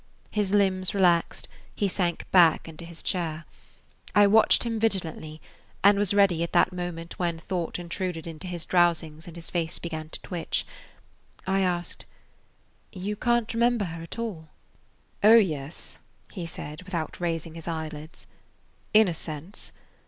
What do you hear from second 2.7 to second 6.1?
his chair. I watched him vigilantly, and